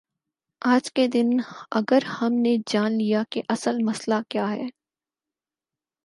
[0.61, 1.29] آج کے دن
[1.71, 4.67] اگر ہم نے جان لیا کہ اصل مسئلہ کیا ہے۔